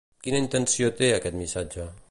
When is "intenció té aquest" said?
0.43-1.39